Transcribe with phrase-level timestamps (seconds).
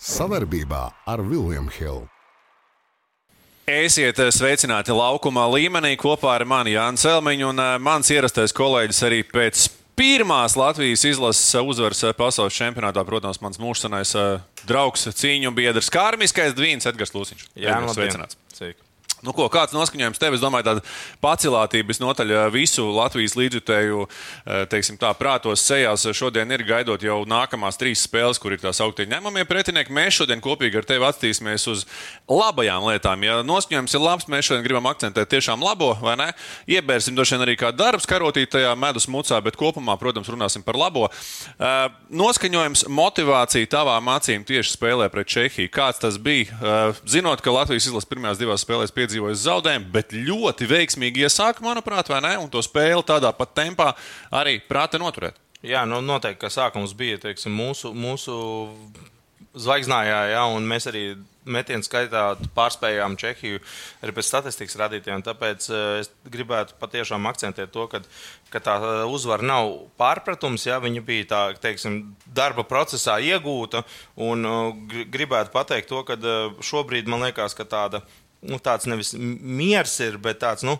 [0.00, 2.06] Savarbībā ar Vilniņu Hildu.
[3.70, 9.20] Esiet sveicināti laukumā līmenī kopā ar mani Jānis Elmiņu un eh, mans ierastais kolēģis arī
[9.28, 9.68] pēc
[10.00, 16.56] pirmās Latvijas izlases uzvaras eh, pasaules čempionātā, protams, mans mūžsanais eh, draugs, cīņu biedrs, kārmiskais
[16.56, 17.50] Dvīns Edgars Lūsiņš.
[17.60, 17.94] Jā, labdien.
[18.00, 18.40] sveicināts.
[18.56, 18.89] Sveiki.
[19.20, 20.34] Nu, ko, kāds noskaņojums tev?
[20.36, 20.82] Es domāju, tāda
[21.20, 26.06] pacilātība visnotaļ visu Latvijas līdzjutēju eh, teiksim, tā, prātos sejās.
[26.16, 29.92] Šodien ir gaidot jau nākamās trīs spēles, kur ir tās augtie ņemamie pretinieki.
[29.92, 31.84] Mēs šodien kopīgi ar tevi attīstīsimies uz
[32.30, 33.26] labajām lietām.
[33.26, 36.30] Ja noskaņojums ir labs, mēs šodien gribam akcentēt tiešām labo, vai ne?
[36.70, 40.80] Iebērsim droši vien arī kā darbs karotīt tajā medus mucā, bet kopumā, protams, runāsim par
[40.80, 41.10] labo.
[41.60, 45.70] Eh, Noskaņojums, motivācija tavām acīm tieši spēlē pret Čehiju.
[45.72, 46.48] Kāds tas bija?
[46.56, 52.08] Eh, Zinot, ka Latvijas izlases pirmajās divās spēlēs piedzīvojas zaudējumu, bet ļoti veiksmīgi iesāka, manuprāt,
[52.10, 52.36] vai ne?
[52.38, 53.92] Un to spēli tādā pat tempā
[54.30, 55.38] arī prāta noturēt.
[55.66, 58.36] Jā, nu, noteikti, ka sākums bija teiksim, mūsu, mūsu
[59.58, 61.04] zvaigznājā, jā, un mēs arī
[61.50, 62.22] metienu skaitā
[62.54, 63.60] pārspējām Čehiju
[64.04, 65.24] arī pēc statistikas radītājiem.
[65.26, 68.02] Tāpēc eh, es gribētu patiešām akcentēt to, ka,
[68.52, 68.76] ka tā
[69.08, 72.00] uzvara nav pārpratums, ja viņa bija tā, teiksim,
[72.36, 73.82] darba procesā iegūta.
[74.20, 74.60] Un eh,
[74.92, 78.04] gri- gribētu pateikt to, ka eh, šobrīd man liekas, ka tāda,
[78.42, 80.66] nu, tāds nevis miers ir, bet tāds.
[80.66, 80.78] Nu,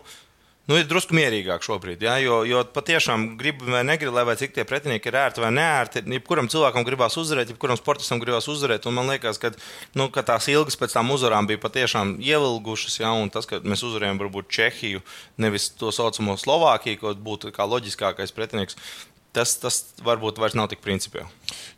[0.69, 4.63] Nu, ir drusku mierīgāk šobrīd, ja, jo, jo patiešām gribi vai negribi, lai cik tie
[4.67, 6.03] pretinieki ir ērti vai neērti.
[6.13, 8.85] Jebkuram cilvēkam gribās uzvarēt, jebkuram sportistam gribās uzvarēt.
[8.93, 9.51] Man liekas, ka,
[9.97, 12.99] nu, ka tās ilgas pēc tām uzvarām bija patiešām ievilgušas.
[13.01, 15.01] Ja, un tas, ka mēs uzvarējām varbūt Čehiju,
[15.41, 18.77] nevis to saucamo Slovākiju, kas būtu kā loģiskākais pretinieks,
[19.35, 21.29] tas, tas varbūt vairs nav tik principiāli.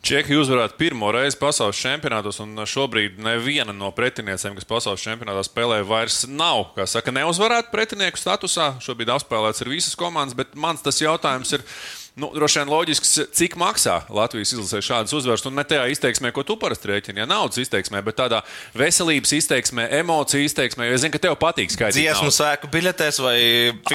[0.04, 5.80] Čehija uzvarēja pirmo reizi pasaules čempionātos, un šobrīd neviena no pretiniecēm, kas pasaules čempionātā spēlē,
[5.88, 8.74] vairs nav, kā saka, neuzvarēta pretinieku statusā.
[8.84, 11.66] Šobrīd apspēlēts ir visas komandas, bet mans tas jautājums ir.
[12.14, 15.42] Nu, droši vien loģisks, cik maksā Latvijas izlasē šādas uzvaras.
[15.50, 18.44] Un ne tajā izteiksmē, ko tu parasti rēķini, ja naudas izteiksmē, bet tādā
[18.78, 20.92] veselības izteiksmē, emociju izteiksmē.
[20.94, 21.98] Es zinu, ka tev patīk skaidrs.
[21.98, 23.38] Dziesmu sēku biļetēs vai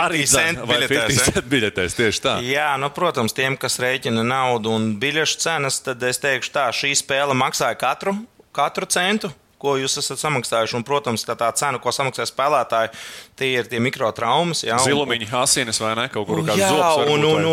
[0.03, 1.21] arī 50 cent biļetēs.
[1.31, 1.45] ja?
[1.55, 1.99] biļetēs.
[2.01, 2.35] Tieši tā.
[2.43, 6.97] Jā, nu, protams, tiem, kas rēķina naudu un biļešu cenas, tad es teikšu, tā šī
[6.99, 8.19] spēle maksāja katru,
[8.51, 9.31] katru centu.
[9.59, 10.77] Ko jūs esat samaksājuši?
[10.79, 12.93] Un, protams, tā, tā cena, ko samaksā spēlētāji,
[13.37, 14.63] tie ir tie mikrotraumas.
[14.63, 16.09] Jā, un- Zilumiņa, asinis vai ne?
[16.15, 16.45] Kaut kur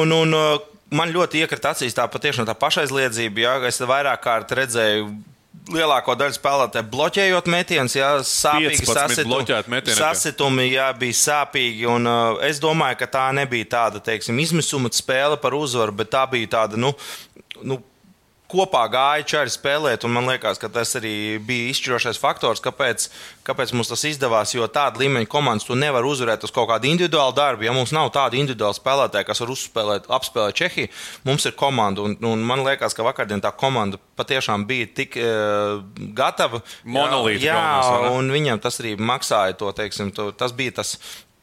[0.04, 0.60] un, un, uh,
[0.92, 3.42] man ļoti iekrita acīs tā patiešām tā pašaizliedzība.
[3.48, 5.08] Jā, es vairāk kārt redzēju.
[5.72, 10.12] Lielāko daļu spēlētāju bloķējot metienus, jā, sāpīgi 15 sasitu- bloķēti metieni bija.
[10.14, 11.88] sasitumi, jā, bija sāpīgi.
[11.90, 16.30] Un, uh, es domāju, ka tā nebija tāda, teiksim, izmisuma spēle par uzvaru, bet tā
[16.30, 16.94] bija tāda, nu,
[17.64, 17.80] nu
[18.52, 23.08] kopā gāja čari spēlēt, un man liekas, ka tas arī bija izšķirošais faktors, kāpēc,
[23.48, 24.54] kāpēc mums tas izdevās.
[24.56, 27.66] Jo tāda līmeņa komandas tu nevar uzvarēt uz kaut kādu individuālu darbu.
[27.68, 30.92] Ja mums nav tāda individuāla spēlētāja, kas var uzspēlēt, apspēlēt Čehiju,
[31.28, 32.06] mums ir komanda.
[32.06, 35.82] Un, un man liekas, ka vakardien tā komanda patiešām bija tik uh,
[36.16, 36.62] gatava.
[36.86, 40.96] Monolīti Jā, jā un viņam tas arī maksāja to, teiksim, to, tas bija tas.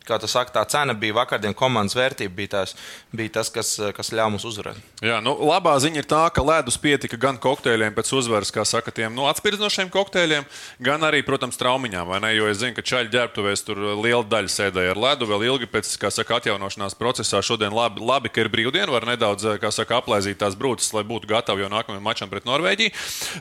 [0.07, 2.75] Kā tu saki, tā cena bija vakardienas komandas vērtība, bija, tās,
[3.15, 4.81] bija tas, kas, kas ļāva mums uzvarēt.
[5.03, 8.91] Jā, nu, labā ziņa ir tā, ka ledus pietika gan kokteļiem pēc uzvaras, kā saka,
[8.95, 10.47] tiem nu, atspirdzinošiem kokteļiem,
[10.83, 12.11] gan arī, protams, traumiņām.
[12.33, 15.95] Jo es zinu, ka čaļu ģērbtuvēs tur liela daļa sēdēja ar ledu vēl ilgi pēc,
[16.03, 17.43] saka, atjaunošanās procesā.
[17.45, 21.65] Šodien labi, labi ka ir brīvdiena, var nedaudz, saka, aplaizīt tās brūces, lai būtu gatavi
[21.65, 22.95] jau nākamajam mačam pret Norvēģiju.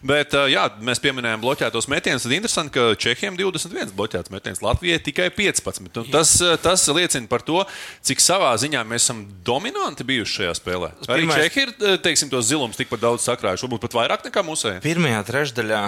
[0.06, 2.26] Bet, jā, mēs pieminējām bloķētos metienus.
[2.28, 6.02] Tad interesanti, ka Čehijam 21 bloķēts metiens, Latvijai tikai 15.
[6.04, 7.64] Un tas, tas liecina par to,
[8.04, 10.92] cik savā ziņā mēs esam dominanti bijuši šajā spēlē.
[11.08, 11.74] Arī Pirmais- Čehi ir,
[12.04, 14.82] teiksim, tos zilumus tikpat daudz sakrājuši, varbūt pat vairāk nekā mūsējie.
[14.84, 15.82] Pirmajā trešdaļā,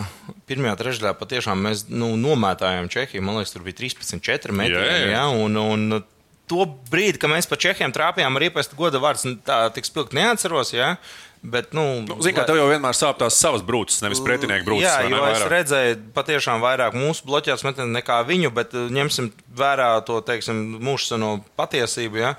[0.47, 3.21] pirmajā trešdaļā patiešām mēs nu, nomētājām Čehiju.
[3.25, 4.77] Man liekas, tur bija 13-4 metri.
[4.79, 5.11] Jā, jā.
[5.17, 6.03] Ja, un, un
[6.51, 10.17] to brīdi, kad mēs pa Čehiem trāpījām ar iepastu goda vārds, nu, tā tik spilgti
[10.19, 10.73] neatceros.
[10.75, 10.95] Ja?
[11.43, 14.85] Bet, nu, Nu, Ziniet, kā tev jau vienmēr sāp tās savas brūces, nevis pretinieku brūces.
[14.85, 15.49] Jā, jo es vairāk?
[15.51, 19.27] redzēju patiešām vairāk mūsu bloķētas metienu nekā viņu, bet uh, ņemsim
[19.59, 22.21] vērā to teiksim, mūžsano patiesību.
[22.21, 22.31] Ja?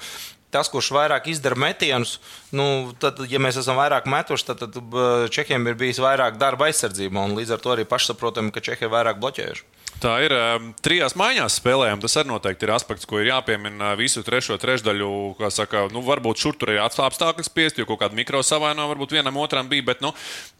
[0.54, 2.16] Tas, kurš vairāk izdara metienus,
[2.54, 6.70] nu, tad, ja mēs esam vairāk metuši, tad, tad uh, Čehiem ir bijis vairāk darba
[6.70, 9.67] aizsardzībā, un līdz ar to arī pašsaprotami, ka Čehi ir vairāk bloķējuši.
[10.04, 12.02] Tā ir um, trijās maiņās spēlējām.
[12.02, 15.10] Tas arī noteikti ir aspekts, ko ir jāpiemina visu trešo trešdaļu.
[15.38, 19.14] kā Saka, nu, varbūt šur tur ir apstākļi spiest, jo kaut kāda mikro savainojuma varbūt
[19.16, 19.86] vienam otram bija.
[19.86, 20.10] Bet, nu,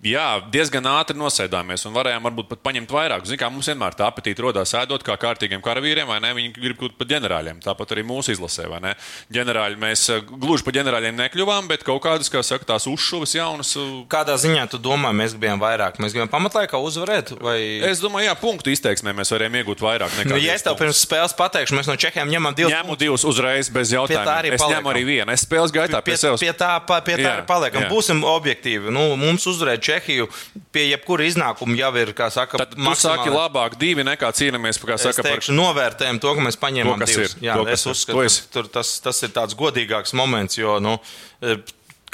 [0.01, 0.25] jā,
[0.55, 3.27] diezgan ātri nosēdāmies un varējām varbūt pat paņemt vairāk.
[3.29, 6.33] Ziniet, kā mums vienmēr tā apetīte rodās ēdot kā kārtīgiem karavīriem, vai ne?
[6.39, 7.61] Viņi grib kļūt par ģenerāļiem.
[7.67, 8.95] Tāpat arī mūsu izlasē, vai ne?
[9.35, 13.75] Ģenerāļi mēs uh, gluži par ģenerāļiem nekļuvām, bet kaut kādas, kā saka, tās uzšuvas jaunas.
[13.77, 16.01] uh, Kādā ziņā tu domā, mēs gribējām vairāk?
[16.01, 17.37] Mēs gribējām pamatlaikā uzvarēt?
[17.45, 17.59] Vai...
[17.91, 20.31] Es domāju, jā, punktu izteiksmē mēs varējām iegūt vairāk nekā.
[20.31, 22.73] Nu, ja es tev pirms spēles pateikšu, mēs no Čehiem ņemam divus.
[22.73, 24.55] Ņemu divus uzreiz bez jautājumiem.
[24.55, 24.81] Es paliekam.
[24.85, 25.33] ņemu arī vienu.
[25.35, 26.41] Es spēles gaitā pie, Pie, pie sevis.
[26.41, 27.83] pie tā, pa- pie tā Jā, arī paliekam.
[27.85, 27.91] jā.
[27.91, 28.91] Būsim objektīvi.
[28.95, 30.29] Nu, mums uzvarēt Čehiju
[30.73, 34.95] pie jebkura iznākuma jau ir, kā saka, Tad tu saki labāk divi nekā cīnāmies, kā
[34.95, 37.35] Es saka, par teikšu, novērtējam to, ka mēs paņēmām To, divus.
[37.35, 40.99] ir, Jā, to, es uzskatu, es- tur tas, tas ir tāds godīgāks moments, jo nu,
[41.43, 41.57] eh,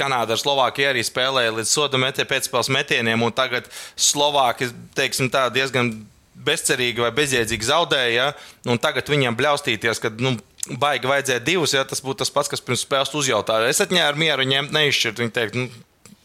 [0.01, 3.67] Kanāda ar Slovākiju arī spēlēja līdz soda metē pēcspēles metieniem, un tagad
[4.01, 6.07] Slovāki teiksim, tā, diezgan
[6.47, 8.31] bezcerīgi vai bezjēdzīgi zaudēja.
[8.67, 8.79] Ja?
[8.83, 10.37] Tagad viņiem bļaustīties, ka nu,
[10.81, 13.71] baigi vajadzēja divus, ja tas būtu tas pats, kas pirms spēles uzjautāja.
[13.71, 15.23] Es atņēmu mieru ņemt, neizšķirt.
[15.23, 15.69] Viņi teikt, nu,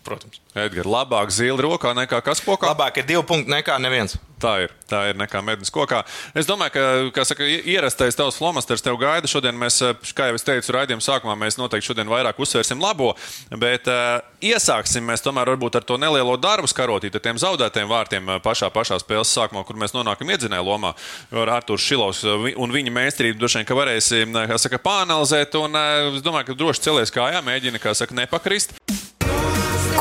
[0.05, 0.89] protams, Edgars.
[0.89, 2.71] Labāk zila rokā nekā kas pokā.
[2.73, 4.17] labāk ir divi punkti nekā neviens.
[4.39, 4.73] Tā ir.
[4.85, 6.03] Tā ir nekā mednis kokā.
[6.37, 9.29] Es domāju, ka, saka, ierastais tavs flomasters tev gaida.
[9.29, 13.15] Šodien mēs, eh, kā jau es teicu, raidījuma sākumā mēs noteikti šodien vairāk uzsvērsim labo,
[13.49, 18.29] bet uh, iesāksim mēs tomēr varbūt ar to nelielo darbu skarotīt ar tiem zaudētiem vārtiem
[18.29, 20.93] eh, pašā, pašā spēles sākumā, kur mēs nonākam iedzinēju lomā.
[21.33, 22.21] Ar Artūru Šilovs
[22.53, 25.79] un viņa meistarību droši vien, ka varēsim, kā saka, pāanalizēt un
[26.13, 28.77] es domāju, ka droši celies kājā, mēģina, kā saka, nepakrist.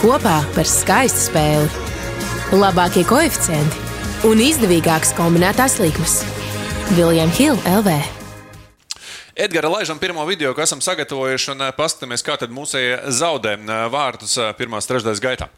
[0.05, 1.69] Kopā par skaistu spēli.
[2.53, 6.19] Labākie koeficienti un izdevīgākas kombinētās likmes.
[6.91, 7.95] Viljams Hilde LV.
[9.47, 13.73] Edgars, laižam pirmo video, ko esam sagatavojuši, un eh, paskatāmies, kā tad mūsēji zaudē eh,
[13.95, 15.49] vārtus eh, pirmās trešdaļas gaitā.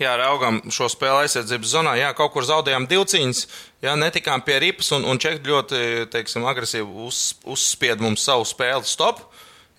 [0.00, 1.92] Jā, raugām šo spēli aizsardzības zonā.
[2.00, 3.44] Jā, kaut kur zaudējām divu cīņas,
[3.84, 8.88] jā, netikām pie ripas, un, un Čehi ļoti teiksim, agresīvi uz, uzspied mums savu spēli
[8.88, 9.26] stop.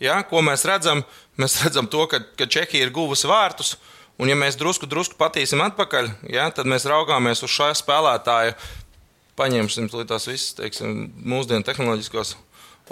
[0.01, 1.03] Jā, ko mēs redzam?
[1.39, 3.75] Mēs redzam to, ka, ka Čehija ir guvusi vārtus,
[4.21, 8.55] un ja mēs drusku, drusku patīsim atpakaļ, jā, tad mēs raugāmies uz šā spēlētāja.
[9.37, 12.35] Paņemsim tās visas teiksim, mūsdienu tehnoloģiskos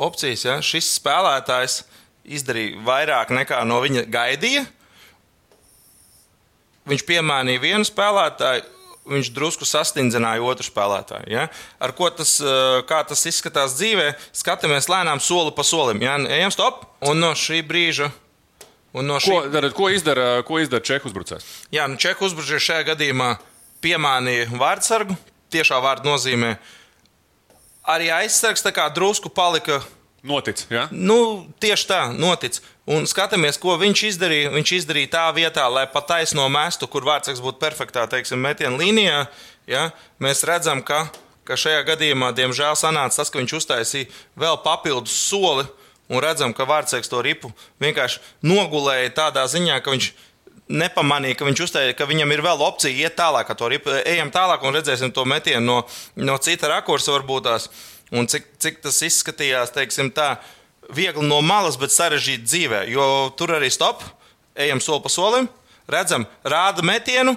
[0.01, 0.45] opcijas.
[0.47, 0.57] Ja?
[0.65, 1.83] Šis spēlētājs
[2.25, 4.65] izdarīja vairāk nekā no viņa gaidīja.
[6.89, 8.65] Viņš piemānīja vienu spēlētāju,
[9.09, 11.29] viņš drusku sastindzināja otru spēlētāju.
[11.31, 11.47] Ja?
[11.81, 16.01] Ar ko tas, eh, tas izskatās dzīvē, skatāmies lēnām soli pa solim.
[16.01, 16.17] Ja?
[16.17, 16.85] Ejam, stop!
[17.01, 18.11] Un no šī brīža.
[18.93, 19.31] Un no šī...
[19.31, 21.45] Ko, tad, ko izdara, ko izdara Čehu uzbrucējs?
[21.71, 23.37] Jā, nu Čehu uzbrucējs šajā gadījumā
[23.81, 25.17] piemānīja vārdsargu.
[25.51, 26.57] Tiešā vārda nozīmē.
[27.91, 29.81] Arī aizsargs tā kā drusku palika
[30.21, 30.85] Notic, ja?
[30.93, 32.59] Nu, tieši tā, notic.
[32.91, 34.51] Un skatāmies, ko viņš izdarīja.
[34.51, 39.19] Viņš izdarīja tā vietā, lai pa taisno mestu, kur vārdsargs būtu perfektā, teiksim, metiena līnijā.
[39.69, 39.83] Ja?
[40.19, 41.05] Mēs redzam, ka,
[41.47, 44.09] ka šajā gadījumā, diemžēl, sanāca tas, ka viņš uztaisīja
[44.43, 45.67] vēl papildus soli.
[46.11, 50.09] Un redzam, ka vārdsargs to ripu vienkārši nogulēja tādā ziņā, ka viņš
[50.71, 53.93] nepamanīja, ka, viņš uzteica, ka viņam ir vēl opcija iet tālāk, ar to ripu.
[54.03, 55.77] Ejam tālāk un redzēsim to metienu no,
[56.19, 57.69] no cita rakursa, varbūt tās.
[58.11, 60.33] Un cik, cik tas izskatījās, teiksim, tā
[60.95, 62.81] viegli no malas, bet sarežģīti dzīvē.
[62.91, 63.05] Jo
[63.37, 64.03] tur arī stop,
[64.55, 65.49] ejam soli pa solim,
[65.91, 67.35] redzam, rāda metienu,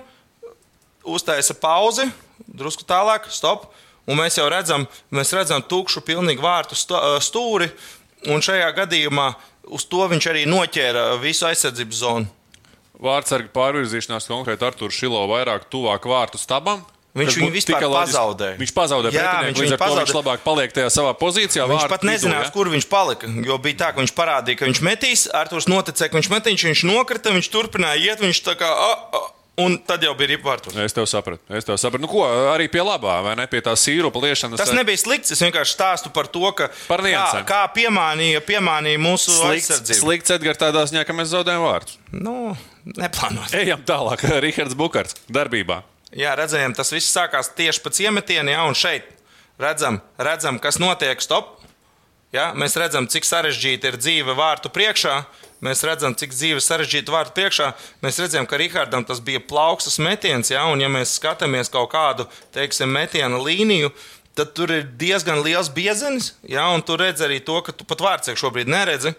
[1.05, 2.07] uztaisa pauzi,
[2.47, 3.71] drusku tālāk, stop.
[4.05, 4.85] Un mēs jau redzam,
[5.15, 7.71] mēs redzam tukšu, pilnīgi vārtu stu- stūri.
[8.29, 9.31] Un šajā gadījumā
[9.73, 12.29] uz to viņš arī noķēra visu aizsardzības zonu.
[13.01, 16.85] Vārdsargi pārvirzīšanās konkrēti ar Turu Šilo vairāk tuvāk vārtu stabam.
[17.15, 18.57] Viņš viņu vispār pazaudēja.
[18.59, 21.69] Viņš pazaudēja pretinieku, līdz ar to viņš labāk paliek tajā savā pozīcijā.
[21.71, 22.55] Viņš pat vidū, nezinās, ja?
[22.57, 23.31] kur viņš palika.
[23.47, 26.83] Jo bija tā, ka viņš parādīja, ka viņš metīs, Arthurs noticēja, ka viņš metīs, viņš
[26.91, 28.67] nokrita, viņš turpināja iet, viņš tā kā.
[28.67, 29.23] A, a,
[29.63, 30.75] un tad jau bija ripvārtos.
[30.83, 31.47] Es tev sapratu.
[31.55, 32.03] Es tev sapratu.
[32.03, 33.47] Nu, ko arī pie labā, vai ne?
[33.47, 34.59] Pie tā sīrupa liešanas.
[34.59, 35.37] Tas nebija slikts.
[35.39, 37.47] Es vienkārši stāstu par to, ka Par kā, niansēm.
[37.47, 39.87] kā piemānīja, piemānīja mūsu slikts.
[40.03, 41.95] Slikts Edgars tādā ziņā, ka mēs zaudējam vārdus.
[42.11, 42.57] Nu,
[42.91, 43.55] neplānot.
[43.55, 44.27] Ejam tālāk.
[44.49, 45.85] Rihards Bukārts darbībā.
[46.15, 49.09] Jā, redzējām, tas viss sākās tieši pēc iemetiena, jā, un šeit
[49.59, 51.19] redzam, redzam kas notiek.
[51.23, 51.57] Stop!
[52.35, 55.21] Jā, mēs redzam, cik sarežģīta ir dzīve vārtu priekšā.
[55.63, 57.69] Mēs redzam, cik dzīve sarežģīta vārtu priekšā.
[58.03, 62.27] Mēs redzam, ka Rihardam tas bija plaukstas metiens, jā, un ja mēs skatāmies kaut kādu,
[62.55, 63.93] teiksim, metiena līniju,
[64.35, 68.03] tad tur ir diezgan liels biezenis, jā, un tu redz arī to, ka tu pat
[68.03, 69.15] vārdsēku šobrīd neredzi.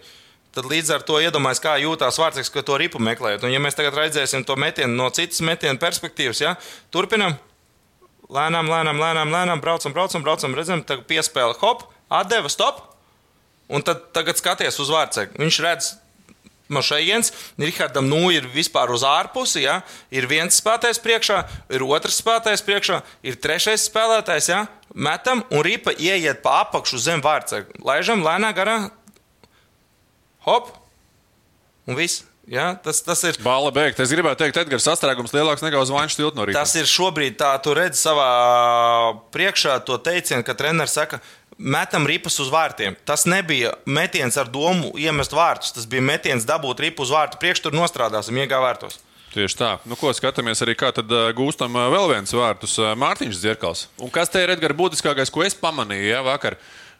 [0.56, 3.44] Tad līdz ar to iedomājas, kā jūtas vārdsargs, ka to ripu meklējot.
[3.44, 6.54] Un, ja mēs tagad redzēsim to metienu no citas metiena perspektīvas, ja,
[6.94, 7.36] turpinam.
[8.32, 12.80] Lēnām, lēnām, lēnām, lēnām, braucam, braucam, braucam, redzam, tā piespēle, hop, atdeva, stop.
[13.68, 15.36] Un tad tagad skaties uz vārdsargu.
[15.42, 15.92] Viņš redz,
[16.72, 19.80] no šejienes, Rihardam, nu ir vispār uz ārpusi, ja?
[20.10, 21.40] ir viens spēlētājs priekšā,
[21.76, 24.64] ir otrs spēlētājs priekšā, ir trešais spēlētājs, ja?
[24.94, 27.76] metam un ripa ieiet pa apakšu zem vārdsargu.
[27.86, 28.78] Laižam lēnā garā,
[30.46, 30.72] hop,
[31.86, 32.24] un viss.
[32.46, 32.70] Ja?
[32.78, 33.38] Tas, tas ir.
[33.42, 34.04] Bāla beigta.
[34.04, 36.62] Es gribētu teikt, Edgars sastrēgums lielāks nekā uz Vaņš tiltu no rīta.
[36.62, 38.28] Tas ir šobrīd tā, tu redzi savā
[39.34, 41.18] priekšā to teicienu, ka treneris saka,
[41.58, 42.94] metam ripas uz vārtiem.
[43.08, 45.74] Tas nebija metiens ar domu iemest vārtus.
[45.74, 49.00] Tas bija metiens dabūt ripu uz vārtu priekšu, tur nostrādāsim, iegā vārtos.
[49.34, 49.74] Tieši tā.
[49.84, 53.82] Nu, ko skatāmies arī, kā tad uh, gūstam uh, vēl viens vārtus uh, Mārtiņš Zirkals.
[54.00, 56.56] Un kas te ir Edgars būtiskākais, ko es pamanīju ja, vakar?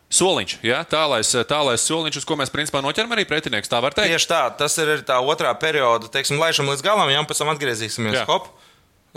[0.07, 0.85] Soliņš, ja?
[0.87, 3.71] tālais, tālais soliņš, uz ko mēs principā noķeram arī pretinieks.
[3.71, 4.13] Tā var teikt.
[4.15, 8.21] Tieši tā, tas ir tā otrā perioda, teiksim, laišam līdz galam, jau pēc tam atgriezīsimies.
[8.31, 8.53] Hop,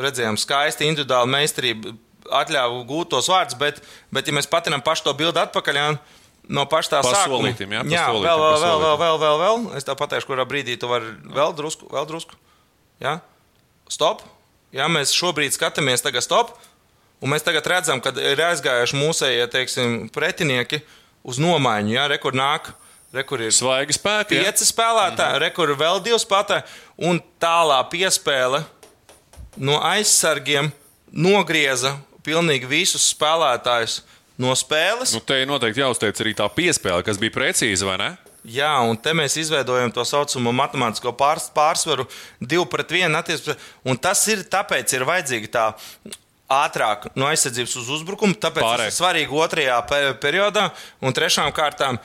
[0.01, 1.93] redzējām, skaisti individuāli meistarība
[2.39, 5.91] atļāva gūt tos vārdus, bet, bet ja mēs patinām pašu to bildi atpakaļ, jā,
[6.57, 7.53] no paša tā sākuma.
[7.53, 9.63] jā, jā solītim, vēl, vēl, vēl, vēl, vēl, vēl, vēl.
[9.77, 12.37] Es tev pateikšu, kurā brīdī tu vari vēl drusku, vēl drusku.
[13.03, 13.19] Jā,
[13.93, 14.25] stop.
[14.75, 16.57] Jā, mēs šobrīd skatāmies tagad stop.
[17.19, 20.79] Un mēs tagad redzam, ka ir aizgājuši mūsējie teiksim, pretinieki
[21.27, 21.91] uz nomaiņu.
[21.97, 22.71] Jā, rekur nāk,
[23.15, 24.37] rekur ir Svaigi spēki.
[24.39, 24.47] ja?
[24.47, 25.43] pieci spēlētāji, mm -hmm.
[25.43, 26.63] rekur ir vēl divi spēlētāji.
[27.09, 28.63] Un tālā piespēle
[29.57, 30.71] no aizsargiem
[31.11, 34.01] nogrieza pilnīgi visus spēlētājus
[34.39, 35.13] no spēles.
[35.13, 38.09] Nu, te ir noteikti jāuzteic arī tā piespēle, kas bija precīza, vai ne?
[38.47, 42.07] Jā, un te mēs izveidojam to saucamo matemātisko pārs, pārsvaru,
[42.39, 43.19] divu pret vienu.
[43.83, 45.65] Un tas ir tāpēc, ir vajadzīga tā
[46.49, 48.37] ātrāk no aizsardzības uz uzbrukumu.
[48.41, 48.89] Tāpēc Pārēj.
[48.89, 50.69] tas ir svarīgi otrajā pe periodā.
[51.05, 51.99] Un trešām kārtām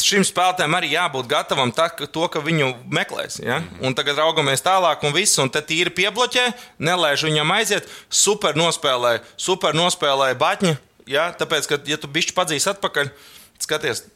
[0.00, 3.38] šim spēlētājam arī jābūt gatavam tā, ka, to, ka viņu meklēs.
[3.44, 3.60] Ja?
[3.60, 3.84] Mhm.
[3.86, 6.48] Un tagad raugamies tālāk, un viss, un te tīri piebloķē,
[6.82, 7.88] nelaiž viņam aiziet.
[8.08, 10.76] Super nospēlēja, super nospēlēja Batņa.
[11.10, 11.30] Ja?
[11.36, 13.12] Tāpēc, ka, ja tu bišķi padzīsi atpakaļ,
[13.62, 14.06] skaties,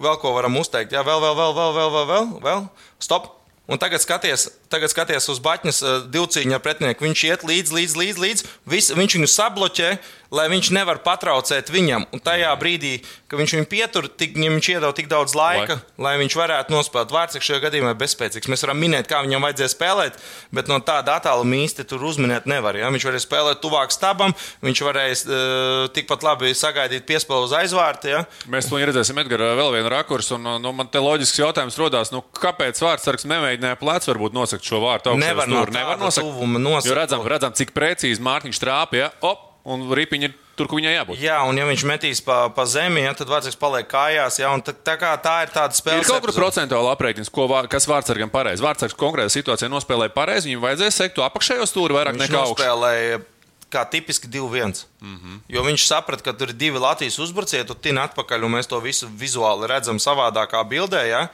[0.00, 0.94] vēl ko varam uzteikt.
[0.96, 2.68] Jā, vēl, vēl, vēl, vēl, vēl, vēl, vēl, vēl.
[3.02, 3.34] stop.
[3.68, 7.06] Un tagad skaties, tagad skaties uz Batņas uh, divcīņu ar pretinieku.
[7.08, 8.24] Viņš iet līdzi, līdzi, līdzi.
[8.24, 8.48] līdzi.
[8.68, 9.90] Vis, viņš viņu sabloķē,
[10.34, 12.04] lai viņš nevar patraucēt viņam.
[12.12, 12.98] Un tajā brīdī,
[13.30, 16.02] kad viņš viņu pietur, tik, viņš iedod tik daudz laika, Laika.
[16.04, 17.14] lai viņš varētu nospēlēt.
[17.14, 18.50] Vārds šajā gadījumā ir bezspēcīgs.
[18.52, 20.18] Mēs varam minēt, kā viņam vajadzēja spēlēt,
[20.54, 22.76] bet no tāda attāluma īsti tur uzminēt nevar.
[22.76, 22.92] Ja?
[22.92, 24.34] Viņš varēja spēlēt tuvāk stabam,
[24.64, 28.12] viņš varēja uh, tikpat labi sagaidīt piespēli uz aizvārta.
[28.12, 28.22] Ja?
[28.52, 30.36] Mēs to redzēsim, Edgars, vēl vienu rakursu.
[30.36, 34.80] Un, nu, man te loģisks jautājums rodās, nu, kāpēc vārdsargs nemēģināja plēc varbūt nosakt šo
[34.82, 35.22] vārtu augšā?
[35.22, 36.26] Nevar no nevar nosakt.
[36.58, 36.90] nosakt.
[36.90, 39.08] Jo redzam, redzam, cik precīzi Mārtiņš trāpīja.
[39.08, 39.30] Ja?
[39.30, 41.20] Op, un ripiņa ir tur, kur viņai jābūt.
[41.22, 44.40] Jā, un ja viņš metīs pa, pa zemi, ja, tad vārds paliek kājās.
[44.42, 46.02] Ja, tā, tā, kā tā ir tāda spēle.
[46.02, 48.64] Ir kaut kur procentuāli aprēķins, ko, vā- kas vārdsargam pareizi.
[48.64, 53.20] Vārdsargs konkrētā situācijā nospēlēja pareizi, viņam vajadzēja sekt to apakšējo stūri vairāk Viņš nekā nospēlēja
[53.68, 54.84] kā tipiski 2-1.
[55.00, 55.16] Mm.
[55.16, 55.40] -hmm.
[55.48, 58.80] Jo viņš saprata, ka tur ir divi Latvijas uzbrucēji, tu tini atpakaļ, un mēs to
[58.80, 61.04] visu vizuāli redzam savādākā bildē.
[61.08, 61.28] Ja?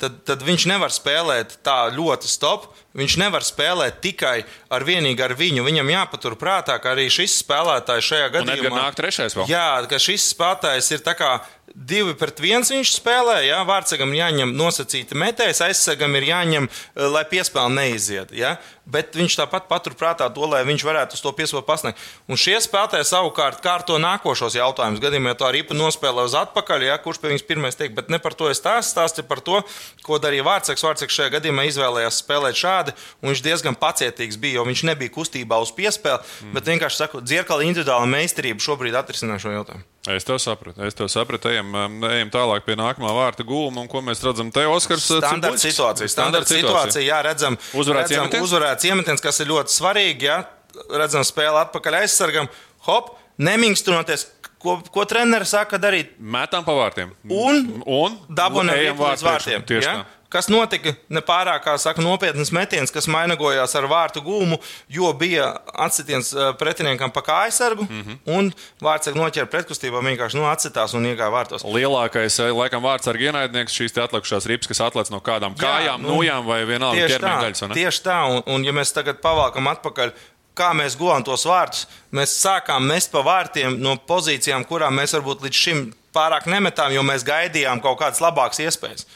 [0.00, 2.70] Tad, tad viņš nevar spēlēt tā ļoti stop.
[2.96, 4.40] Viņš nevar spēlēt tikai
[4.72, 5.62] ar vienīgi ar viņu.
[5.66, 9.46] Viņam jāpatur prātā, ka arī šis spēlētājs šajā gadījumā nāk trešais vēl.
[9.52, 11.34] Jā, ka šis spēlētājs ir tā kā
[11.74, 13.36] divi pret viens viņš spēlē.
[13.46, 16.68] Jā, vārdsargam jāņem nosacīta metējs, aizsargam ir jāņem,
[17.12, 18.34] lai piespēle neiziet.
[18.34, 18.56] Jā.
[18.90, 22.00] Bet viņš tāpat paturprātā to, lai viņš varētu uz to piespēli pasniegt.
[22.30, 25.02] Un šie spēlētāji savukārt kārto nākošos jautājumus.
[25.02, 28.18] Gadījumā, ja tā ripa nospēlē uz atpakaļ, jā, kurš pie viņas pirmais tiek, bet ne
[28.22, 29.62] par to es stāstu, stāstu par to,
[30.06, 30.84] ko darīja vārdsargs.
[30.86, 35.60] Vārdsargs šajā gadījumā izvēlējās spēlēt šādi, un viņš diezgan pacietīgs bija, jo viņš nebija kustībā
[35.62, 36.58] uz piespēli, mm.
[36.58, 39.86] bet vienkārši saku, dzirkala individuāla meistarība šobrīd atrisinā šo jautājumu.
[40.08, 40.80] Es to sapratu.
[40.80, 41.50] Es to sapratu.
[41.52, 43.82] Ejam, um, ejam tālāk pie nākamā vārta gūma.
[43.82, 44.48] Un ko mēs redzam?
[44.48, 46.08] Te Oskars Standarta situācija.
[46.08, 48.46] Standarta situācija, jā, redzam, Uzvarēts redzam iemetiens?
[48.80, 50.28] Uzvarēts iemetiens, kas ir ļoti svarīgi.
[50.28, 50.44] Jā,
[50.90, 52.48] redzam, spēle atpakaļ aizsargam,
[52.86, 54.28] hop, nemingstunoties.
[54.60, 56.18] Ko, ko treneris saka darīt?
[56.18, 57.14] Metam pa vārtiem.
[57.24, 59.64] Un un Dabūjām vārtiem.
[59.64, 59.94] Tieši ja?
[60.02, 60.19] tā.
[60.30, 60.92] Kas notika?
[61.10, 64.60] Nepārāk, saka, nopietnas metiens, kas mainagojās ar vārtu gūmu,
[64.92, 68.02] jo bija atsitiens eh, pretiniekam pa kājasargu, mm.
[68.04, 68.18] -hmm.
[68.36, 68.52] un
[68.84, 71.64] vārds noķēra pretkustībā, vienkārši nu, atsitās un iegāja vārtos.
[71.66, 76.04] Lielākais, eh, laikam, vārds ar ienaidnieks šīs atlikušās rips, kas atlec no kādām Jā, kājām,
[76.06, 77.74] nu, nojām vai vienalga ķermeņa daļas.
[77.74, 78.20] tieši tā.
[78.30, 80.12] Un, un ja mēs tagad pavalkam atpakaļ,
[80.54, 85.42] kā mēs guvām tos vārdus, mēs sākām mest pa vārtiem no pozīcijām, kurām mēs varbūt
[85.46, 85.82] līdz šim
[86.14, 89.06] pārāk nemetām, jo mēs gaidījām kaut kādas labākas iespējas.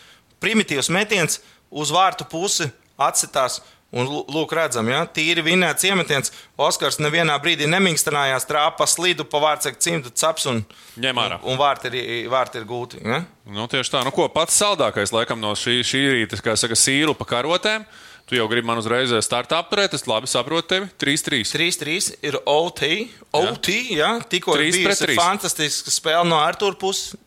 [0.44, 1.40] Primitīvs metiens
[1.72, 2.68] uz vārtu pusi
[3.00, 3.62] atsitās.
[3.94, 6.32] Un, lū- lūk, redzam, ja tīri vinēts iemetiens.
[6.58, 10.64] Oskars nevienā brīdī nemīkstinājās, trāpa slīdu pa vārtsaktu cimdu caps un,
[10.98, 12.98] un, un vārti, ir, vārti ir gūti.
[13.06, 13.20] Ja?
[13.46, 14.00] Nu, tieši tā.
[14.02, 17.86] Nu, ko, pats saldākais, laikam, no šī, šī rīta, kā saka, sīru pa karotēm.
[18.24, 20.86] Tu jau gribi man uzreiz startā apturēt, es labi saprotu tevi.
[21.02, 21.42] 3-3.
[21.52, 22.80] 3-3 ir OT.
[23.36, 25.18] OT jā, tikko pret bijusi trīs.
[25.20, 27.18] fantastiska spēle no Arthur puses.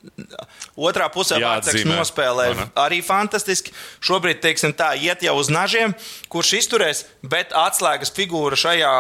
[0.74, 3.76] Otrā pusē Jāatzīmē, nospēlēja arī fantastiski.
[4.02, 5.94] Šobrīd, teiksim tā, iet jau uz nažiem,
[6.34, 8.94] kurš izturēs, bet atslēgas figūra šajā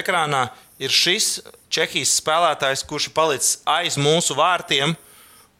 [0.00, 0.48] ekrānā
[0.82, 1.36] ir šis
[1.74, 4.98] Čehijas spēlētājs, kurš ir palicis aiz mūsu vārtiem.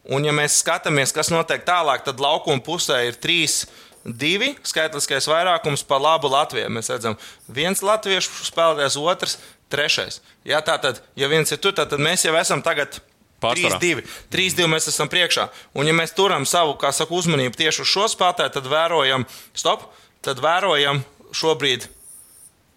[0.05, 3.63] Un, ja mēs skatāmies, kas notiek tālāk, tad laukuma pusē ir trīs.
[4.05, 6.69] Divi skaitliskais vairākums par labu Latvijai.
[6.69, 7.17] Mēs redzam,
[7.49, 9.39] viens latviešu spēlētājs, otrs,
[9.73, 10.21] trešais.
[10.45, 13.01] Jā, tā tad, ja viens ir tur, tad mēs jau esam tagad
[13.41, 13.81] Pārsvarā.
[13.81, 14.05] 3-2.
[14.31, 15.49] 3-2 mēs esam priekšā.
[15.75, 19.25] Un, ja mēs turam savu, saka, uzmanību tieši uz šo spēlētāju, tad vērojam,
[19.57, 19.89] stop,
[20.23, 21.01] tad vērojam
[21.35, 21.89] šobrīd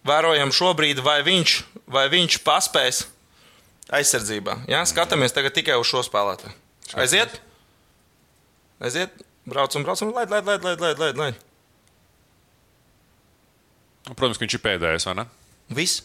[0.08, 1.54] vērojam šobrīd, vai viņš,
[1.90, 3.04] vai viņš paspēs
[3.98, 4.62] aizsardzībā.
[4.70, 6.54] Jā, skatāmies tagad tikai uz šo spēlētāju.
[6.98, 7.40] Aiziet!
[8.80, 9.27] Aiziet!
[9.48, 11.42] Braucam, braucam, laid, laid, laid, laid, laid, laid, laid.
[14.08, 15.26] Protams, ka viņš ir pēdējais, vai ne?
[15.76, 16.02] Viss.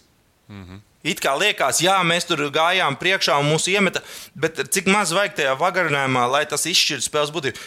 [0.47, 0.81] Mm -hmm.
[1.03, 4.01] It kā liekas, jā, mēs tur gājām priekšā un mūsu iemeta,
[4.35, 7.59] bet cik maz vajag tajā vagarinājumā, lai tas izšķirtu spēles būtību.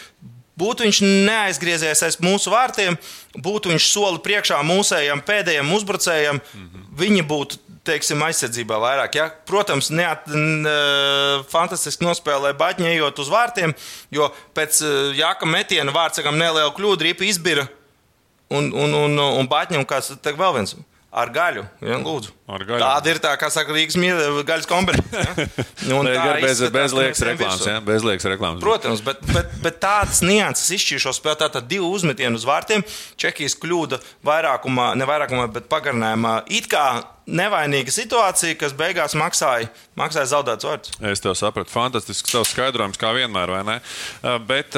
[0.57, 2.97] Būtu viņš neaizgriezies aiz mūsu vārtiem,
[3.45, 6.87] būtu viņš soli priekšā mūsējam pēdējiem uzbrucējiem, mm -hmm.
[6.97, 9.19] viņi būtu teiksim, aizsardzībā vairāk.
[9.19, 9.29] Ja?
[9.49, 10.67] Protams, neat, n,
[11.53, 13.75] fantastiski nospēlēja Baņķi, ejot uz vārtiem,
[14.15, 14.81] jo pēc
[15.19, 17.69] Jāka metiena vārdsakam neliela kļūda, ripa izbira
[18.51, 20.77] un, un, un, un Baņķim kāds vēl viens.
[21.17, 22.33] Ar gaļu, ja, lūdzu.
[22.53, 22.83] Ar gaļu.
[22.83, 23.97] Tāda ir tā, kā saka, Rīgas
[24.49, 25.47] gaļas kombinācija.
[25.87, 26.35] Ja?
[26.43, 27.79] bez, bez liekas reklāmas, ja?
[27.85, 28.61] bez liekas reklāmas.
[28.61, 31.39] Protams, bet, bet, bet tādas nianses izšķīra šo spēli.
[31.41, 32.85] Tātad divi uzmetieni uz vārtiem.
[33.21, 36.41] Čekijas kļūda vairākumā, ne vairākumā, bet pagarinājumā.
[36.53, 36.89] It kā
[37.27, 39.67] nevainīga situācija, kas beigās maksāja,
[39.99, 40.93] maksāja zaudēts vārds.
[41.11, 43.77] Es tev sapratu, fantastisks tavs skaidrojums, kā vienmēr, vai ne?
[44.47, 44.77] Bet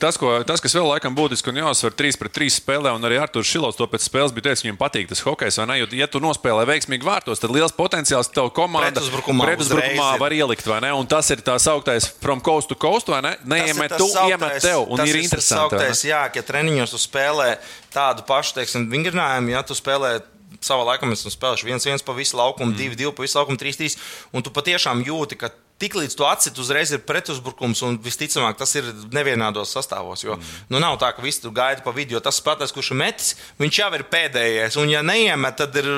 [0.00, 3.16] tas, ko, tas, kas vēl laikam būtiski un jāuzsver 3 pret 3 spēlē, un arī
[3.22, 5.78] Artur Šilovs to pēc spēles bija teicis, viņam patīk tas hokejs, vai ne?
[5.80, 10.68] Jo, ja tu nospēlē veiksmīgi vārtos, tad liels potenciāls tev komanda pretuzbrukumā, pretuzbrukumā var ielikt,
[10.68, 10.92] vai ne?
[11.00, 13.34] Un tas ir tā sauktais from coast to coast, vai ne?
[13.48, 15.80] Neiemet tu, iemet tev, un ir interesanti.
[15.80, 17.54] Tas ir jā, ja treniņos tu spēlē
[17.96, 20.18] tādu pašu, teiksim, vingrinājumu, ja tu spēlē
[20.66, 22.80] savā laikā mēs spēlējām viens, viens pa visu laukumu, mm.
[22.80, 23.96] divi, divi pa visu laukumu, trīs, trīs.
[24.34, 28.88] Un tu patiešām jūti, ka tiklīdz tu atcīt, uzreiz ir pretuzbrukums, un visticamāk tas ir
[29.14, 30.24] nevienādos sastāvos.
[30.26, 30.54] Jo mm.
[30.72, 33.34] nu, nav tā, ka visi tur gaida pa vidu, jo tas spēlētājs, kurš ir metis,
[33.62, 34.80] viņš jau ir pēdējais.
[34.82, 35.90] Un, ja neiemet, tad ir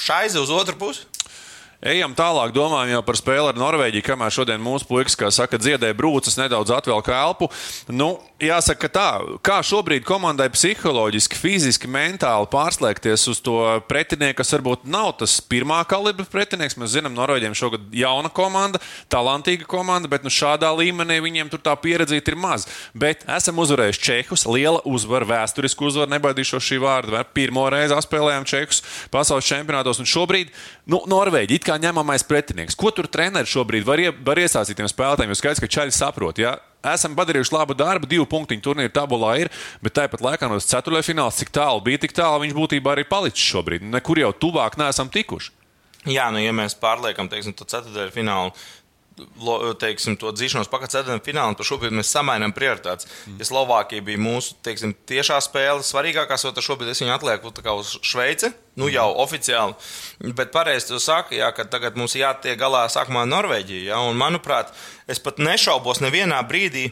[0.00, 1.06] šaize uz otru pusi.
[1.80, 5.96] Ejam tālāk, domājam jau par spēli ar Norvēģiju, kamēr šodien mūsu puikas, kā saka, dziedēja
[5.96, 7.48] brūces, nedaudz atvēlka elpu.
[7.88, 9.06] Nu, jāsaka tā,
[9.44, 13.56] kā šobrīd komandai psiholoģiski, fiziski, mentāli pārslēgties uz to
[13.88, 16.78] pretinieku, kas varbūt nav tas pirmā kalibra pretinieks.
[16.80, 18.80] Mēs zinām, Norvēģiem šogad jauna komanda,
[19.12, 22.66] talantīga komanda, bet nu, šādā līmenī viņiem tur tā pieredze ir maz.
[22.94, 27.24] Bet esam uzvarējuši Čehus, liela uzvara, vēsturisku uzvaru, nebaidīšos šī vārda.
[27.36, 28.82] Pirmo reizi apspēlējām Čehus
[29.12, 30.54] pasaules čempionātos, un šobrīd
[30.90, 32.78] nu, Norvēģija kā ņemamais pretinieks.
[32.78, 35.34] Ko tur treneris šobrīd var, ie, var iesāstīt tiem spēlētājiem?
[35.34, 36.40] Jo skaidrs, ka Čaļi saprot.
[36.40, 36.56] Ja?
[36.86, 39.50] Esam padarījuši labu darbu, divu punktu turnīra tabulā ir,
[39.84, 43.50] bet tāpat laikā no ceturtajā finālā, cik tālu bija, tik tālu viņš būtībā arī palicis
[43.52, 43.84] šobrīd.
[43.92, 45.52] Nekur jau tuvāk neesam tikuši.
[46.08, 48.54] Jā, nu, ja mēs pārliekam, teiksim, to ceturtajā finālā
[49.80, 53.08] teiksim, to dzīšanos pakaļ ceturtajam finālam, tad šobrīd mēs samainām prioritātes.
[53.26, 53.40] Mm.
[53.40, 58.52] Ja Slovākija bija mūsu teiksim, tiešā spēle, svarīgākā, tad šobrīd es viņu atlieku uz Šveici.
[58.80, 59.20] Nu, jau mm.
[59.24, 60.32] oficiāli.
[60.38, 63.86] Bet pareizi jūs sakat, ka tagad mums jātiek galā sākumā ar Norvēģiju.
[63.90, 64.00] Ja?
[64.06, 64.72] Un, manuprāt,
[65.10, 66.88] es pat nešaubos nevienā brīdī,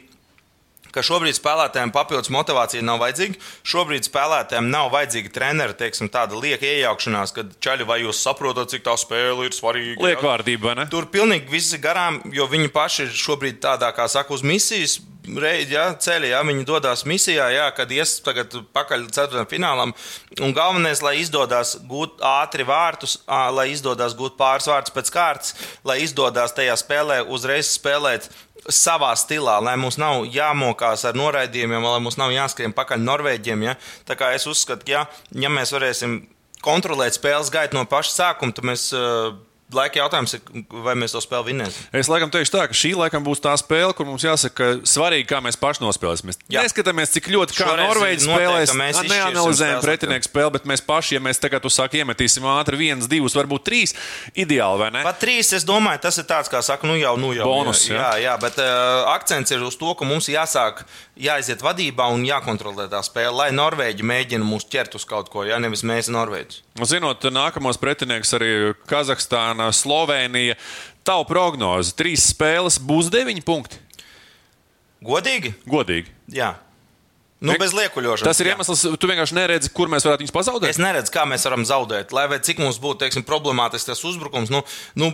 [0.98, 3.38] ka šobrīd spēlētājiem papildus motivācija nav vajadzīga.
[3.68, 8.86] Šobrīd spēlētājiem nav vajadzīga trenera, teiksim, tāda lieka iejaukšanās, kad čaļi vai jūs saprotat, cik
[8.88, 10.02] tā spēle ir svarīga.
[10.08, 10.88] Liekvārdība, ne?
[10.90, 14.98] Tur pilnīgi viss garām, jo viņi paši ir šobrīd tādā, kā saka, uz misijas.
[15.36, 19.92] Reiz, ja, ceļā, ja viņi dodas misijā, ja, kad ies tagad pakaļ ceturtajam finālam.
[20.40, 25.98] Un galvenais, lai izdodas gūt ātri vārtus, lai izdodas gūt pāris vārtus pēc kārtas, lai
[26.04, 28.30] izdodas tajā spēlē uzreiz spēlēt
[28.72, 33.68] savā stilā, lai mums nav jāmokās ar noraidījumiem, lai mums nav jāskrien pakaļ Norvēģiem.
[33.68, 33.76] Ja?
[34.08, 35.04] Tā kā es uzskatu, ka ja,
[35.36, 36.22] ja mēs varēsim
[36.64, 39.36] kontrolēt spēles gaitu no paša sākuma, tad mēs uh,
[39.74, 40.44] Laika jautājums ir,
[40.84, 41.88] vai mēs to spēli vinnēsim.
[42.00, 45.42] Es laikam teikšu tā, ka šī laikam būs tā spēle, kur mums jāsaka, svarīgi, kā
[45.44, 46.30] mēs paši nospēlēsim.
[46.30, 46.62] Mēs Jā.
[46.64, 48.72] neskatāmies, cik ļoti kā Norvēģis spēlēs.
[48.78, 53.36] Mēs neanalizējam pretinieku spēli, bet mēs paši, ja mēs tagad uzsākam, iemetīsim ātri viens, divus,
[53.36, 53.92] varbūt trīs,
[54.32, 55.02] ideāli, vai ne?
[55.04, 57.50] Pat trīs, es domāju, tas ir tāds, kā saka, nu jau, nu jau.
[57.52, 60.80] Bonus, jā, jā, jā bet uh, akcents ir uz to, ka mums jāsāk,
[61.20, 65.60] jāiziet vadībā un jākontrolē tā spēle, lai Norvēģi mēģina mūs ķert uz kaut ko, ja
[65.60, 66.64] nevis mēs Norvēģis.
[66.86, 68.52] Zinot, nākamos pretinieks arī
[68.86, 70.54] Kazahstāna, Slovenija.
[71.06, 73.78] Tavu prognozi- trīs spēles būs deviņi punkti.
[75.02, 75.54] Godīgi?
[75.66, 76.08] Godīgi.
[76.30, 76.56] Jā.
[77.40, 78.26] Nu, bez liekuļošanas.
[78.26, 80.74] Tas ir iemesls, tu vienkārši neredzi, kur mēs varētu viņus pazaudēt.
[80.74, 82.12] Es neredzu, kā mēs varam zaudēt.
[82.12, 84.64] Lai cik mums būtu teiksim, problemātisks tas uzbrukums, nu,
[84.98, 85.12] nu,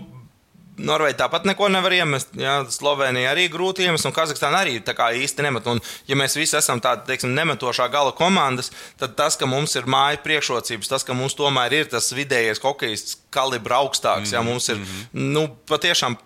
[0.74, 2.32] Norvēģija tāpat neko nevar iemest.
[2.38, 5.68] Jā, Slovenija arī grūti iemest, un Kazahstāna arī īsti nemet.
[5.70, 9.86] Un, ja mēs visi esam tādi teiksim, nemetošā gala komandas, tad tas, ka mums ir
[9.86, 12.98] māja priekšrocības, tas, ka mums tomēr ir tas vidējais hokeja
[13.34, 14.34] kalibrs augstāks, mm -hmm.
[14.34, 15.32] jā, mums ir mhm.
[15.34, 16.16] nu, patiešām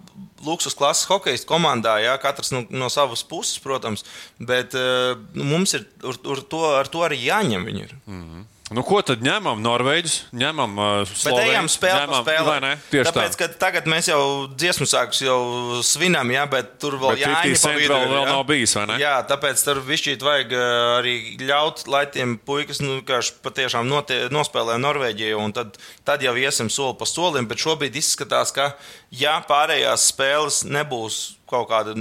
[0.45, 4.05] luksus klases hokeja komandā, jā, katrs no, no savas puses, protams,
[4.39, 7.69] bet uh, mums ir ar, ar, to, ar to arī jāņem.
[8.07, 8.45] Mm -hmm.
[8.69, 9.63] Nu, ko tad ņemam?
[9.65, 12.45] Norvēģis, ņemam uh, ejam spēlēt, ņemam, spēlē.
[12.45, 12.73] vai ne?
[12.93, 13.47] Tieši Tāpēc, tā.
[13.63, 14.21] tagad mēs jau
[14.53, 15.39] dziesmu sākus jau
[15.87, 18.29] svinam, jā, bet tur vēl Bet 50 jāņem vēl- vēl jā.
[18.29, 18.75] nav bijis?
[19.01, 20.67] Jā, tāpēc tur višķīt vajag ā,
[20.99, 21.15] arī
[21.49, 23.01] ļaut, lai tiem puikas, nu,
[23.47, 28.53] patiešām notie, nospēlē Norvēģiju, un tad, tad jau iesim soli pa solim, bet šobrīd izskatās,
[28.53, 28.75] ka
[29.17, 31.97] ja pārējās spēles nebūs kaut kāda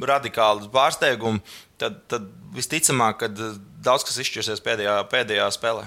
[0.00, 1.44] radikāla pārsteiguma,
[1.76, 3.28] tad, tad visticamāk, ka
[3.84, 5.86] daudz kas izšķirsies pēdējā, pēdējā spēlē.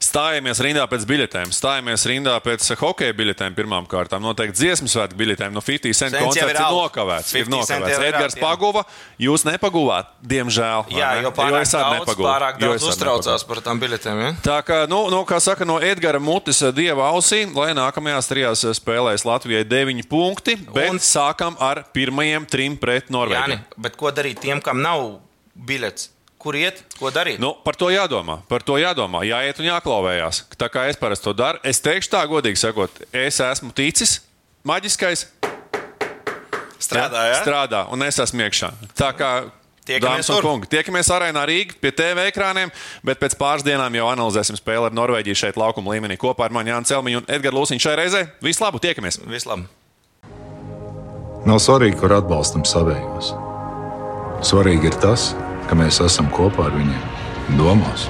[0.00, 4.22] Stājamies rindā pēc biļetēm, stājamies rindā pēc hokeja biļetēm pirmām kārtām.
[4.24, 5.52] Noteikti dziesmu svētku biļetēm.
[5.52, 7.32] No 50 cent koncerts ir nokavēts.
[7.36, 8.06] Ir 50 cent nokavēts.
[8.08, 8.84] Edgars out, paguva,
[9.20, 10.86] jūs nepaguvāt, diemžēl.
[10.96, 11.26] Jā, ne?
[11.26, 12.26] jo pārāk arī daudz, nepaguvu.
[12.30, 14.22] pārāk Jo daudz uztraucās par tām biļetēm.
[14.24, 14.30] Ja?
[14.46, 18.64] Tā kā, nu, nu, kā saka, no Edgara mutes eh, dieva ausī, lai nākamajās trijās
[18.64, 23.60] eh, spēlēs Latvijai deviņi punkti, bet Un- sākam ar pirmajiem trim pret Jā, Norvēģiju.
[23.76, 25.20] bet ko darīt tiem, kam nav
[25.68, 26.08] biļets?
[26.40, 26.78] Kur iet?
[26.96, 27.36] Ko darīt?
[27.42, 28.38] Nu, par to jādomā.
[28.48, 29.20] Par to jādomā.
[29.28, 30.46] Jāiet un jāklauvējās.
[30.56, 31.60] Tā kā es parasti to daru.
[31.68, 34.22] Es teikšu tā, godīgi sakot, es esmu ticis
[34.64, 35.26] maģiskais.
[36.80, 37.40] Strādā, jā?
[37.42, 38.72] Strādā, un es esmu iekšā.
[38.96, 39.32] Tā kā.
[39.90, 42.70] Tiekamies kungi, tiekamies arēnā Rīgā pie TV ekrāniem,
[43.04, 46.70] bet pēc pāris dienām jau analizēsim spēli ar Norvēģiju šeit laukuma līmenī kopā ar mani
[46.70, 48.22] Jānu Celmiņu un Edgars Lūsiņu šai reizē.
[48.44, 49.18] Vislabāk, tiekamies!
[49.24, 49.66] Vislabāk!
[51.48, 53.32] Nav svarīgi, kur atbalstam savējos.
[54.46, 57.02] Svarīgi ir tas, ka mēs esam kopā ar viņiem,
[57.58, 58.06] domās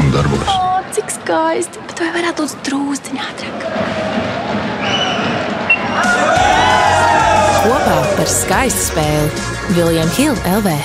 [0.00, 0.50] un darbos.
[0.50, 1.82] O, cik skaisti!
[1.90, 3.66] Bet vai varētu būt drūzdiņā ātrāk?
[7.60, 10.76] Kopā par skaistu spēli Viljams Hilde LV.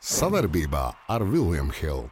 [0.00, 2.08] Savarbībā ar William Hill.